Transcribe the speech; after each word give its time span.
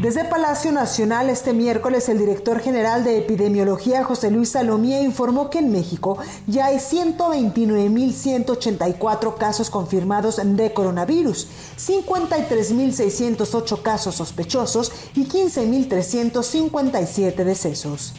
Desde 0.00 0.24
Palacio 0.24 0.72
Nacional 0.72 1.28
este 1.30 1.52
miércoles 1.54 2.10
el 2.10 2.18
director 2.18 2.60
general 2.60 3.02
de 3.02 3.16
epidemiología 3.16 4.04
José 4.04 4.30
Luis 4.30 4.50
Salomía 4.50 5.00
informó 5.00 5.48
que 5.48 5.60
en 5.60 5.72
México 5.72 6.18
ya 6.46 6.66
hay 6.66 6.76
129.184 6.76 9.38
casos 9.38 9.70
confirmados 9.70 10.38
de 10.44 10.74
coronavirus, 10.74 11.48
53.608 11.78 13.80
casos 13.80 14.16
sospechosos 14.16 14.92
y 15.14 15.24
15.357 15.24 17.44
decesos. 17.44 18.12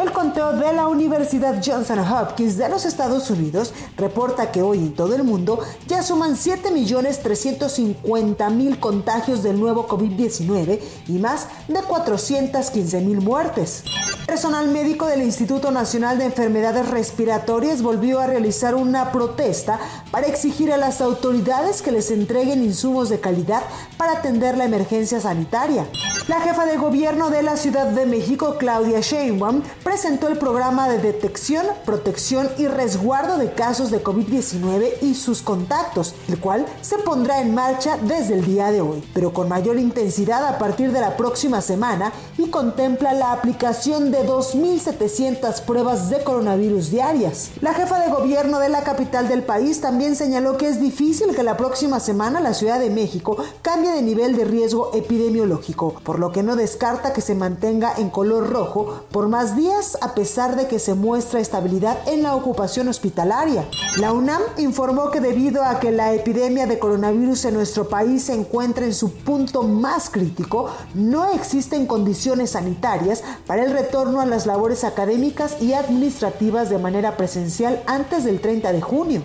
El 0.00 0.12
conteo 0.12 0.52
de 0.52 0.72
la 0.72 0.86
Universidad 0.88 1.60
Johnson 1.64 1.98
Hopkins 1.98 2.56
de 2.56 2.68
los 2.68 2.84
Estados 2.84 3.28
Unidos 3.30 3.72
reporta 3.96 4.50
que 4.50 4.62
hoy 4.62 4.78
en 4.78 4.94
todo 4.94 5.14
el 5.16 5.24
mundo 5.24 5.58
ya 5.86 6.04
suman 6.04 6.36
7.350.000 6.36 8.78
contagios 8.78 9.42
del 9.42 9.58
nuevo 9.58 9.88
COVID-19 9.88 10.78
y 11.08 11.19
más 11.20 11.46
de 11.68 11.80
415.000 11.80 13.20
muertes. 13.20 13.84
Personal 14.26 14.68
médico 14.68 15.06
del 15.06 15.22
Instituto 15.22 15.70
Nacional 15.70 16.18
de 16.18 16.24
Enfermedades 16.24 16.88
Respiratorias 16.88 17.82
volvió 17.82 18.20
a 18.20 18.26
realizar 18.26 18.74
una 18.74 19.12
protesta 19.12 19.78
para 20.10 20.26
exigir 20.26 20.72
a 20.72 20.76
las 20.76 21.00
autoridades 21.00 21.82
que 21.82 21.92
les 21.92 22.10
entreguen 22.10 22.62
insumos 22.62 23.08
de 23.08 23.20
calidad 23.20 23.62
para 23.96 24.12
atender 24.12 24.56
la 24.56 24.64
emergencia 24.64 25.20
sanitaria. 25.20 25.86
La 26.30 26.40
jefa 26.40 26.64
de 26.64 26.76
gobierno 26.76 27.28
de 27.28 27.42
la 27.42 27.56
Ciudad 27.56 27.88
de 27.88 28.06
México, 28.06 28.54
Claudia 28.56 29.00
Sheinbaum, 29.00 29.62
presentó 29.82 30.28
el 30.28 30.38
programa 30.38 30.88
de 30.88 30.98
detección, 30.98 31.66
protección 31.84 32.48
y 32.56 32.68
resguardo 32.68 33.36
de 33.36 33.52
casos 33.52 33.90
de 33.90 34.00
COVID-19 34.00 35.02
y 35.02 35.16
sus 35.16 35.42
contactos, 35.42 36.14
el 36.28 36.38
cual 36.38 36.66
se 36.82 36.98
pondrá 36.98 37.40
en 37.40 37.52
marcha 37.52 37.96
desde 37.96 38.34
el 38.34 38.44
día 38.44 38.70
de 38.70 38.80
hoy, 38.80 39.02
pero 39.12 39.32
con 39.32 39.48
mayor 39.48 39.76
intensidad 39.80 40.46
a 40.46 40.56
partir 40.56 40.92
de 40.92 41.00
la 41.00 41.16
próxima 41.16 41.62
semana 41.62 42.12
y 42.38 42.48
contempla 42.48 43.12
la 43.12 43.32
aplicación 43.32 44.12
de 44.12 44.24
2.700 44.24 45.62
pruebas 45.62 46.10
de 46.10 46.22
coronavirus 46.22 46.92
diarias. 46.92 47.50
La 47.60 47.74
jefa 47.74 47.98
de 47.98 48.12
gobierno 48.12 48.60
de 48.60 48.68
la 48.68 48.84
capital 48.84 49.26
del 49.26 49.42
país 49.42 49.80
también 49.80 50.14
señaló 50.14 50.58
que 50.58 50.68
es 50.68 50.80
difícil 50.80 51.34
que 51.34 51.42
la 51.42 51.56
próxima 51.56 51.98
semana 51.98 52.38
la 52.38 52.54
Ciudad 52.54 52.78
de 52.78 52.90
México 52.90 53.36
cambie 53.62 53.90
de 53.90 54.02
nivel 54.02 54.36
de 54.36 54.44
riesgo 54.44 54.92
epidemiológico, 54.94 55.94
por 56.04 56.19
lo 56.20 56.32
que 56.32 56.42
no 56.42 56.54
descarta 56.54 57.12
que 57.12 57.20
se 57.20 57.34
mantenga 57.34 57.94
en 57.96 58.10
color 58.10 58.50
rojo 58.50 59.04
por 59.10 59.28
más 59.28 59.56
días 59.56 59.96
a 60.00 60.14
pesar 60.14 60.54
de 60.54 60.68
que 60.68 60.78
se 60.78 60.94
muestra 60.94 61.40
estabilidad 61.40 61.98
en 62.06 62.22
la 62.22 62.36
ocupación 62.36 62.88
hospitalaria. 62.88 63.66
La 63.96 64.12
UNAM 64.12 64.42
informó 64.58 65.10
que 65.10 65.20
debido 65.20 65.64
a 65.64 65.80
que 65.80 65.90
la 65.90 66.12
epidemia 66.12 66.66
de 66.66 66.78
coronavirus 66.78 67.46
en 67.46 67.54
nuestro 67.54 67.88
país 67.88 68.24
se 68.24 68.34
encuentra 68.34 68.84
en 68.84 68.94
su 68.94 69.12
punto 69.14 69.62
más 69.62 70.10
crítico, 70.10 70.70
no 70.94 71.32
existen 71.32 71.86
condiciones 71.86 72.50
sanitarias 72.50 73.24
para 73.46 73.64
el 73.64 73.72
retorno 73.72 74.20
a 74.20 74.26
las 74.26 74.46
labores 74.46 74.84
académicas 74.84 75.60
y 75.60 75.72
administrativas 75.72 76.68
de 76.68 76.78
manera 76.78 77.16
presencial 77.16 77.82
antes 77.86 78.24
del 78.24 78.40
30 78.40 78.72
de 78.72 78.80
junio. 78.82 79.22